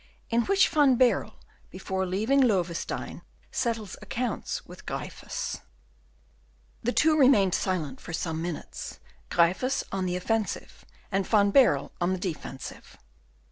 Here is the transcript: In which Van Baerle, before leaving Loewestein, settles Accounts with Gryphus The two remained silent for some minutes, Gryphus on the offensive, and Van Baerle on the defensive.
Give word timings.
In 0.31 0.41
which 0.45 0.67
Van 0.67 0.95
Baerle, 0.95 1.35
before 1.69 2.07
leaving 2.07 2.41
Loewestein, 2.41 3.21
settles 3.51 3.95
Accounts 4.01 4.65
with 4.65 4.87
Gryphus 4.87 5.61
The 6.81 6.91
two 6.91 7.15
remained 7.15 7.53
silent 7.53 8.01
for 8.01 8.11
some 8.11 8.41
minutes, 8.41 8.97
Gryphus 9.29 9.83
on 9.91 10.07
the 10.07 10.15
offensive, 10.15 10.85
and 11.11 11.27
Van 11.27 11.51
Baerle 11.51 11.91
on 12.01 12.13
the 12.13 12.19
defensive. 12.19 12.97